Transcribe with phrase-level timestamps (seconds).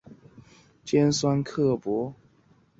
[0.03, 0.45] 她常常说话
[0.83, 2.15] 尖酸刻薄